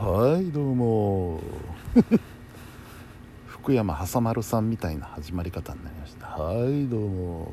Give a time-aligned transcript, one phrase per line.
[0.00, 1.40] はいどうも。
[3.48, 6.28] 福山挟丸さんみたいな始まり方になりました。
[6.28, 7.52] はいどうも。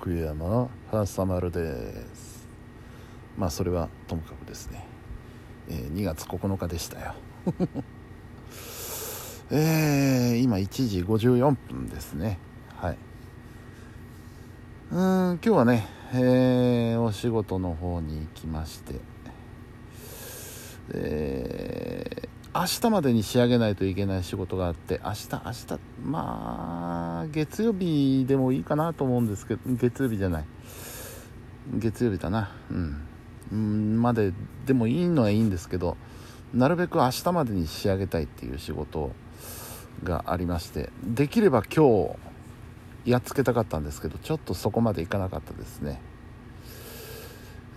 [0.00, 2.44] 福山挟丸です。
[3.38, 4.84] まあそれはともかくですね、
[5.68, 7.14] えー、2月9日でしたよ。
[9.52, 12.40] えー、今1時54分ですね。
[12.74, 12.98] はい。
[14.90, 19.11] うん今日はね、えー、お仕事の方に行きまして。
[20.90, 30.44] えー、明日までに仕上げないといけない仕事があって明日明日まあ月曜日でもいいかなと思うんですけど月曜日じゃない。
[31.74, 32.50] 月曜日だな。
[32.70, 32.74] う
[33.54, 34.00] ん。
[34.00, 34.32] まで
[34.66, 35.96] でもいいのはいいんですけど
[36.54, 39.12] なるべく明日までに仕上げたいっていう仕事
[40.04, 42.16] がありましてできれば今
[43.04, 46.00] 日やっつけたかったんですけどちょっとそこまでいかなかったですね。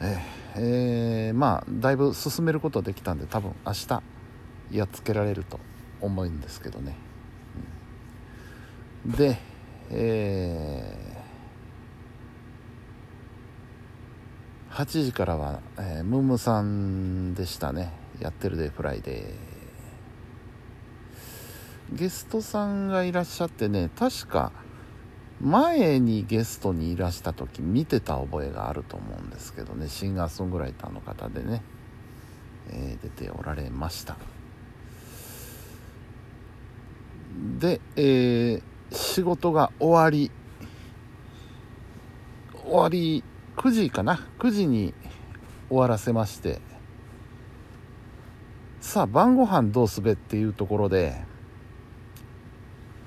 [0.02, 4.02] ええ、まあだいぶ進めることはできたんで多分明日
[4.72, 5.60] やっつけられると
[6.02, 6.96] 思うんですけどね、
[9.06, 9.38] うん、で
[9.90, 17.92] えー、8時からは、えー、ムームさんでしたね。
[18.20, 21.96] やってるでフライデー。
[21.96, 24.52] ゲストさんがいらっしゃってね確か
[25.42, 29.90] 前にゲストにいらした時見てた覚えがあると思うんですけどね。
[29.90, 31.62] シンガーソングライターの方でね、
[32.70, 34.16] えー、出ておられました。
[37.60, 40.32] で、えー、仕事が終わり
[42.64, 43.24] 終わり
[43.58, 44.94] 9時かな？9時に
[45.70, 46.62] 終わらせまして。
[48.80, 51.16] さあ晩ご飯どうすべっていうところで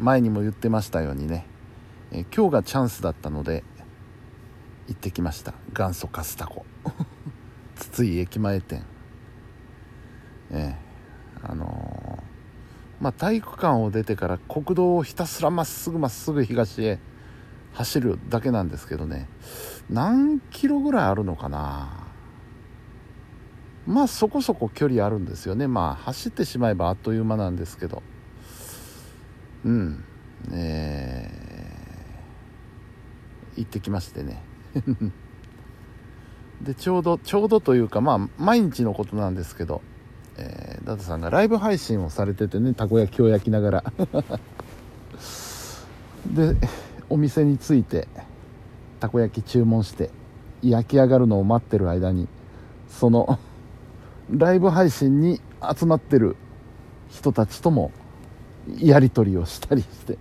[0.00, 1.46] 前にも言ってましたようにね。
[2.10, 3.64] え今日がチャンスだったので
[4.86, 5.52] 行ってきました。
[5.74, 6.64] 元祖カスタコ。
[7.76, 8.82] 筒井駅前店。
[10.50, 16.98] えー、あのー、まあ体育館を出てから国道をひたすらまっすぐまっすぐ東へ
[17.74, 19.28] 走るだけなんですけどね。
[19.90, 21.90] 何キロぐらいあるのかな。
[23.86, 25.68] まあそこそこ距離あるんですよね。
[25.68, 28.02] まあ走ってしまえばあっという間なんですけど。
[29.66, 30.04] うん。
[30.50, 31.37] えー
[33.58, 34.42] 行ってきましてね。
[36.62, 39.80] でちょうどちょうどというかまあ毎日のことなんですけど、
[40.36, 43.84] えー、ダダさんがライブ配信をされててねたこ焼きを焼きながら。
[46.26, 46.56] で
[47.08, 48.06] お店に着いて
[49.00, 50.10] たこ焼き注文して
[50.62, 52.28] 焼き上がるのを待ってる間に
[52.88, 53.38] その
[54.30, 55.40] ライブ配信に
[55.76, 56.36] 集まってる
[57.08, 57.92] 人たちとも
[58.78, 60.18] やり取りをしたりして。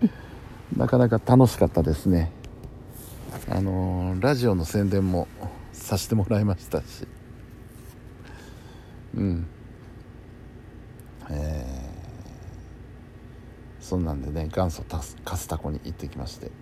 [0.76, 2.32] なかなか楽しかったですね。
[3.58, 5.26] あのー、ラジオの宣伝も
[5.72, 7.08] させてもらいましたし。
[9.16, 9.48] うん。
[11.28, 14.84] えー、そんなんでね元祖
[15.24, 16.52] カスタコに行ってきまして。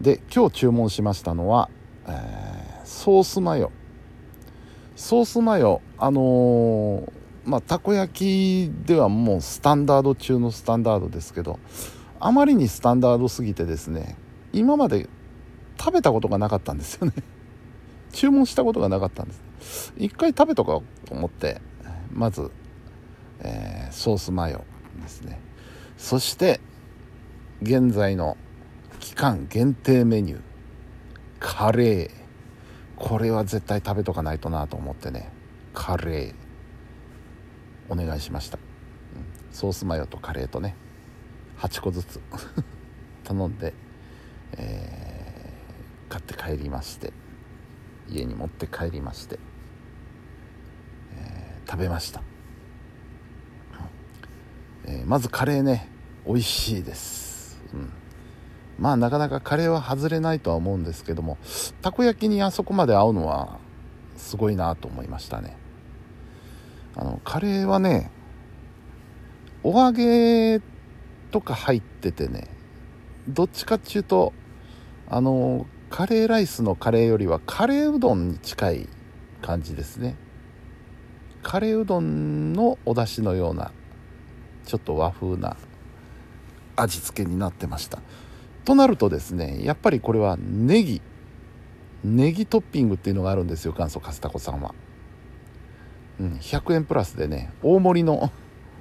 [0.00, 1.68] で今日注文しましたのは、
[2.06, 3.72] えー、ソースマヨ。
[4.94, 7.10] ソースマヨあのー、
[7.46, 11.58] まあたこ焼きではもうスタンダード中のスタンダードですけど
[12.20, 14.16] あまりにスタンダードすぎてですね
[14.52, 15.08] 今まで
[15.84, 17.12] 食べたことがなかったんですよね。
[18.10, 19.92] 注文したことがなかったんです。
[19.98, 21.60] 一回食べとこうと思って
[22.10, 22.50] まず、
[23.40, 24.64] えー、ソースマヨ
[25.02, 25.38] ですね。
[25.98, 26.58] そして
[27.60, 28.38] 現在の
[28.98, 30.40] 期間限定メニュー
[31.38, 32.10] カレー。
[32.96, 35.30] これは絶対食べとかないとなと思ってね
[35.74, 36.34] カレー。
[37.90, 40.76] お願いしました、うん、ソースマヨとカレーとね
[41.58, 42.22] 8個ずつ。
[43.24, 43.74] 頼んで、
[44.56, 45.03] えー
[46.08, 47.12] 買って帰りまして
[48.08, 49.38] 家に持って帰りまして、
[51.16, 52.22] えー、食べました、
[54.86, 55.88] えー、まずカレーね
[56.26, 57.92] 美味しいです、うん、
[58.78, 61.38] まあなかなかカレーは外れないとは思うんですけども
[61.82, 63.58] たこ焼きにあそこまで合うのは
[64.16, 65.56] すごいなと思いましたね。
[66.96, 68.10] あのカレーはね
[69.64, 70.60] お揚げ
[71.30, 72.48] とか入っててね
[73.26, 74.32] どっちかっていうと
[75.08, 78.88] あのカレーライスのカレーよりはカレーうどんに近い
[79.40, 80.16] 感じですね。
[81.44, 83.70] カレーうどんのお出汁のような
[84.66, 85.56] ちょっと和風な
[86.74, 88.00] 味付けになってました。
[88.64, 91.00] となるとですねやっぱりこれはネギ。
[92.02, 94.74] ネギトッピングっていうのがあるんですよ元祖カスタコさんは、
[96.18, 98.32] うん、100円プラスでね大盛りの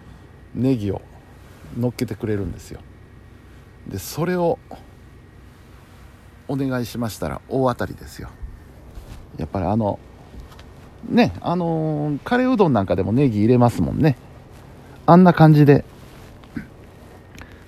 [0.55, 0.99] ネギを
[1.77, 2.79] 乗っけてくれるんですよ。
[3.87, 4.57] でそれを
[6.47, 8.29] お願いしましたら大当たりですよ。
[9.37, 9.99] やっぱりあの
[11.09, 14.17] ねあのーカレーうどんなんかでもネギ入れますもんね。
[15.05, 15.83] あんな感じで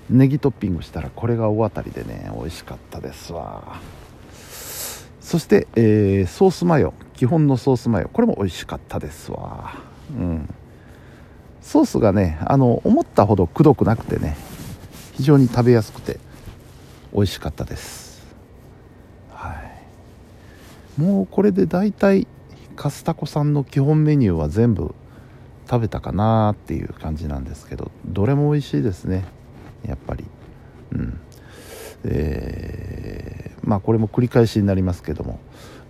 [0.09, 3.79] ネギトッピングしたらこれが大当たりでね美味しかったですわ。
[5.19, 9.73] そして、えーソースマヨ基本のソースマヨこれも美味しかったですわ。
[10.11, 10.53] うん。
[11.61, 14.37] ソースがねあの思ったほどくどくなくてね
[15.13, 16.19] 非常に食べやすくて
[17.11, 18.04] 美味しかったです。
[20.97, 22.27] もうこれで大体
[22.75, 24.93] カスタコさんの基本メニューは全部
[25.69, 29.25] 食べたかなっていう感じなんですけどどれも美味しいですね。
[29.85, 30.25] やっぱり。
[30.91, 31.19] うん。
[32.05, 35.39] えーまあこれも繰り返しになりますけども。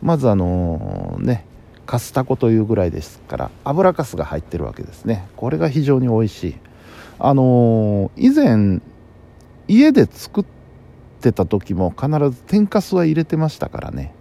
[0.02, 1.46] まずあのね
[1.86, 5.28] カスタコというぐらいですから油かすが入ってるわけですね。
[5.36, 6.56] これが非常に美味しい。
[7.20, 8.82] あのー以前
[9.68, 10.46] 家で作っ
[11.22, 14.14] てた時も必ず天かすは入れてましたからね。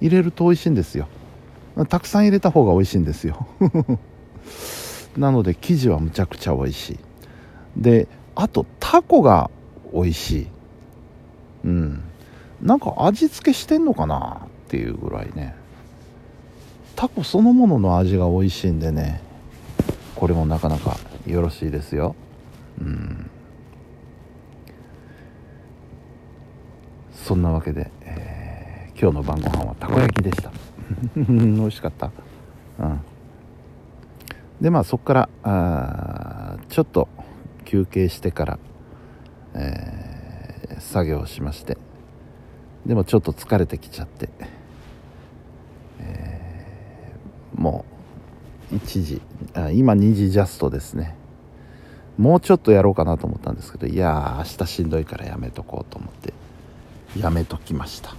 [0.00, 1.08] 入れると美味しいんですよ。
[1.88, 3.46] たくさん入れた方が美味しいんですよ。
[5.16, 6.98] なので生地はむちゃくちゃ美味しい。
[7.76, 9.50] であとタコが
[9.92, 10.46] 美味しい。
[11.64, 12.02] うん。
[12.60, 15.54] なんか味付けしてんのかなっていうぐらいね。
[16.96, 19.20] タコそのものの味が美味しいんでね。
[20.16, 22.14] これもなかなかよろしいですよ。
[22.80, 23.30] うん。
[27.14, 27.90] そんなわけで、
[29.00, 30.50] 今日の晩ご飯はたこ焼きでした。
[31.16, 32.10] 美味しかった。
[32.78, 33.00] うん。
[34.60, 37.08] でまあそこからあちょっと
[37.64, 38.58] 休憩してから、
[39.54, 40.10] えー
[40.80, 41.76] 作業しまして
[42.86, 44.30] でもちょっと疲れてきちゃって、
[46.00, 47.84] えーも
[48.72, 49.22] う1時
[49.54, 51.16] あ今2時ジャストですね。
[52.18, 56.34] もうちょっとやろうかなと思ったんですけどいやー明日しんどいからやめとこうと思って
[57.18, 58.14] やめときました。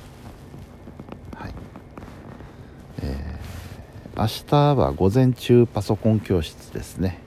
[4.21, 7.18] 明日は午前中パソコン教室ですね。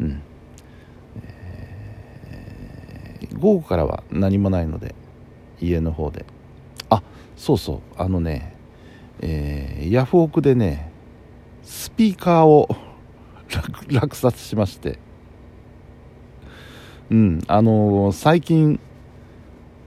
[0.00, 0.20] うん、
[1.22, 4.96] えー午後からは何もないので
[5.60, 6.26] 家の方で。
[6.90, 7.04] あ
[7.36, 7.80] そうそう。
[7.96, 8.56] あのね
[9.20, 10.90] えーヤフオクでね
[11.62, 12.68] スピーカーを
[13.88, 14.98] 落札しまして。
[17.12, 17.42] うん。
[17.46, 18.80] あのー最近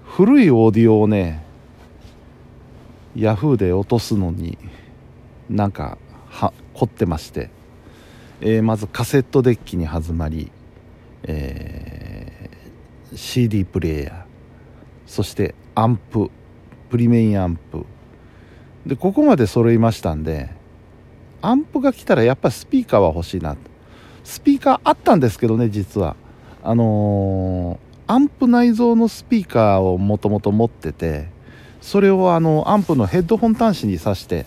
[0.06, 1.44] 古いオーディオをね
[3.18, 4.58] ヤフーで落とすのに
[5.50, 5.98] なんか
[6.76, 7.50] 凝ってまして、
[8.42, 10.52] えーまずカセットデッキに弾まり、
[11.24, 14.24] えー CD プレーヤー
[15.08, 16.30] そしてアンプ
[16.90, 17.86] プリメインアンプ。
[18.86, 20.50] でここまで揃いましたんで
[21.42, 23.56] アンプが来たらやっぱスピーカーは欲しいな。
[24.24, 26.16] スピーカーあったんですけどね実は。
[26.64, 31.28] あのーアンプ内蔵のスピーカーをもともと持ってて
[31.82, 34.46] それをあのアンプのヘッドホン端子に挿して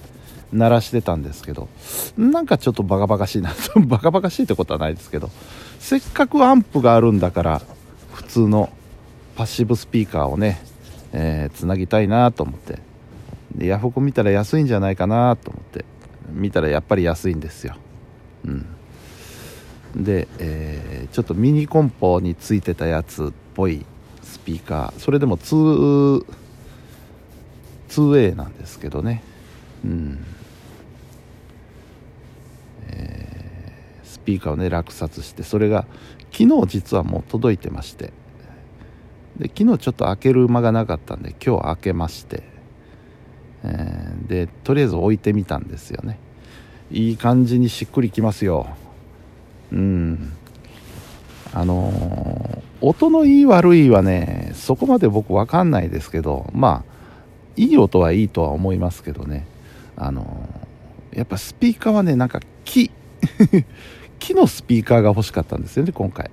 [0.52, 1.68] 鳴らしてたんですけど
[2.16, 3.52] なんかちょっとバカバカしいな
[3.86, 5.30] バカバカしいってことはないですけど
[5.78, 7.62] せっかくアンプがあるんだから
[8.14, 8.70] 普通の
[9.36, 10.60] パッシブスピーカーをね、
[11.12, 12.78] えーぎたいなと思って
[13.54, 15.84] でヤフオク見たら安いんじゃないかなと思って
[16.32, 17.76] 見たらやっぱり安いんですよ。
[18.44, 18.66] うん。
[19.96, 23.86] で、えーちょっとミニコンポについてたやつっぽい
[24.22, 26.24] スピーカーそれでも 2-
[27.88, 29.22] 2A なんですけどね。
[29.84, 30.24] うん
[32.88, 35.86] えースピーカーをね落札してそれが
[36.32, 38.12] 昨日実はもう届いてまして
[39.38, 42.42] で昨日ちょっと開ける間がなかったんで今日開けまして、
[43.64, 46.18] えーでとりあえず置いてみたんですよね。
[46.90, 48.66] いい感じにしっくりきますよ。
[49.72, 50.32] うん。
[51.54, 56.92] あのー音のいい悪いはねそこまで僕分かんないですけどまあ
[57.56, 59.46] いい音はいいとは思いますけどね。
[59.96, 62.90] あのーやっぱスピーカーはねなんか木。
[64.18, 66.30] 木のスピーカーが欲しかったんですよね今回。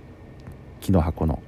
[0.82, 1.42] 木の箱の。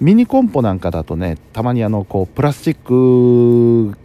[0.00, 3.98] ミニコンポなんかだとねたまにあのこうプラスチック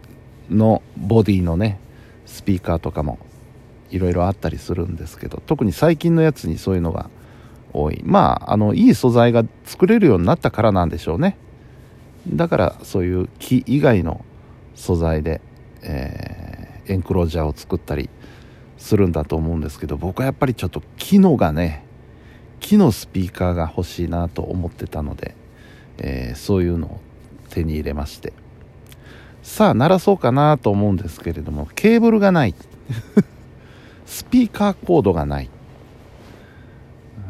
[0.50, 1.80] のボディのね
[2.26, 3.18] スピーカーとかも
[3.90, 7.08] いろいろあったりするんですけど特に最近のやつにそういうのが
[7.72, 8.02] 多い。
[8.04, 11.36] まああのいい素材が作れるようになったからなんでしょうね。
[12.28, 14.24] だからそういう木以外の
[14.74, 15.40] 素材で、
[15.82, 18.08] えーエンクロージャーを作ったり
[18.86, 21.84] するんだと思うんですけど僕はやっぱりちょっと木のがね
[22.60, 25.34] 木のスピーカーが欲しいなと思ってたので、
[25.98, 27.00] えーそういうのを
[27.50, 28.32] 手に入れまして。
[29.42, 32.54] さあ鳴らそうかなと思うんですけれどもケーブルがない。
[34.06, 35.50] スピーカーコードがない、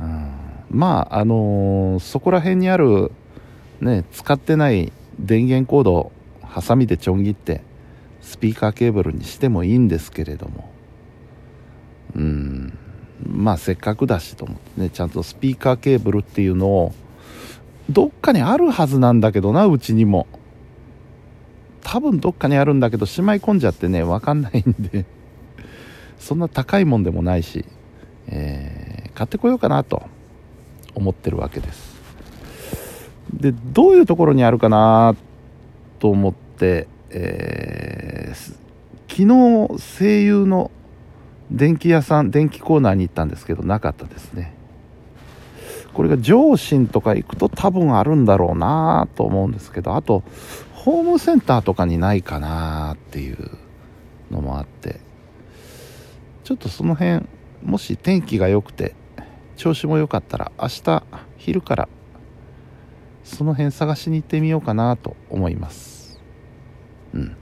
[0.00, 0.30] うん。
[0.70, 3.10] まああのーそこら辺にある
[3.80, 7.62] ね使ってない電源コードをハサミでちょん切って
[8.20, 10.75] スピーカーケーブルにしてもいいんですけれども。
[12.14, 12.78] うん。
[13.26, 16.94] まあせっかくだしと思ってねちゃんとスピーカーケーブルっていうのを
[17.88, 20.26] どっかにあるはずなんだけどなうちにも。
[21.82, 25.04] 多分どっかにあるんだけどしまい込んじゃってね分かんないんで。
[26.18, 27.64] そんな高いもんでもないし、
[28.26, 30.02] えー、買ってこようかなと
[30.94, 31.94] 思ってるわけです。
[33.32, 35.14] でどういうところにあるかな
[35.98, 38.56] と思って、えー、
[39.08, 40.70] 昨日声優の
[41.50, 44.54] 電気屋さん電気コーナーに行ったんですけどなかったですね。
[45.92, 50.22] これが上信とか行くと多分あるんだろうなと思うんですけどあと
[50.74, 53.50] ホームセンターとかにないかなっていう
[54.30, 55.00] のもあって
[56.44, 57.24] ちょっとその辺
[57.62, 58.94] もし天気が良くて
[59.56, 61.02] 調子も良かったら明日
[61.38, 61.88] 昼から
[63.24, 66.20] その辺探しに行ってみようかなと思います。
[67.12, 67.36] うん。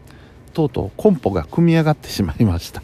[0.55, 2.83] とうとうコンポが組み上がってしまいました。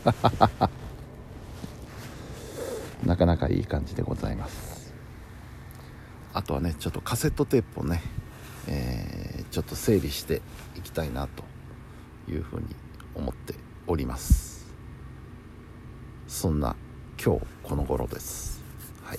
[3.05, 4.95] なかなかいい感じでございます。
[6.33, 8.03] あとはねちょっとカセットテープをね
[8.69, 10.43] えー、ちょっと整理して
[10.77, 11.45] いきたいなと
[12.31, 12.67] いうふうに
[13.15, 13.55] 思って
[13.87, 14.73] おります。
[16.29, 16.77] そんな
[17.23, 18.63] 今日この頃です。
[19.03, 19.19] はい。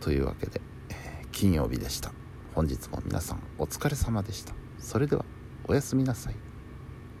[0.00, 2.12] というわけで、えー、金曜日でした。
[2.54, 4.54] 本日も皆さんお疲れ様でした。
[4.78, 5.24] それでは
[5.68, 6.47] おやすみなさい。